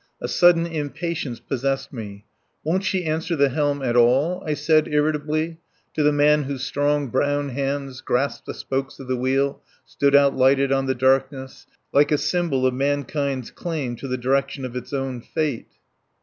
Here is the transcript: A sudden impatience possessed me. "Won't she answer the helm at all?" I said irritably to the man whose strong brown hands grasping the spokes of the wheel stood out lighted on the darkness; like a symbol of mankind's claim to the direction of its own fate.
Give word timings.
A 0.19 0.27
sudden 0.27 0.65
impatience 0.65 1.39
possessed 1.39 1.93
me. 1.93 2.25
"Won't 2.63 2.83
she 2.85 3.05
answer 3.05 3.35
the 3.35 3.49
helm 3.49 3.83
at 3.83 3.95
all?" 3.95 4.41
I 4.43 4.55
said 4.55 4.87
irritably 4.87 5.59
to 5.93 6.01
the 6.01 6.11
man 6.11 6.45
whose 6.45 6.63
strong 6.63 7.09
brown 7.09 7.49
hands 7.49 8.01
grasping 8.01 8.45
the 8.51 8.57
spokes 8.57 8.99
of 8.99 9.07
the 9.07 9.15
wheel 9.15 9.61
stood 9.85 10.15
out 10.15 10.35
lighted 10.35 10.71
on 10.71 10.87
the 10.87 10.95
darkness; 10.95 11.67
like 11.93 12.11
a 12.11 12.17
symbol 12.17 12.65
of 12.65 12.73
mankind's 12.73 13.51
claim 13.51 13.95
to 13.97 14.07
the 14.07 14.17
direction 14.17 14.65
of 14.65 14.75
its 14.75 14.91
own 14.91 15.21
fate. 15.21 15.67